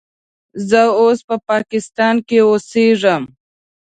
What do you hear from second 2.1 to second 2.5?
کې